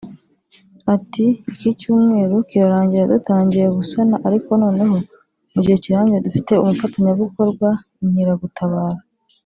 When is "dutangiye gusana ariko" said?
3.13-4.49